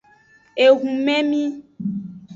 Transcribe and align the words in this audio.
Ehumemi. 0.65 1.41